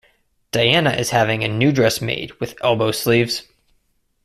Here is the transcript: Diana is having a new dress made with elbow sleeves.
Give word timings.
Diana 0.51 0.93
is 0.93 1.11
having 1.11 1.43
a 1.43 1.47
new 1.47 1.71
dress 1.71 2.01
made 2.01 2.31
with 2.39 2.57
elbow 2.63 2.89
sleeves. 2.91 3.43